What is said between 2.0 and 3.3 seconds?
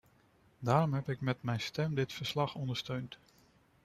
verslag ondersteund.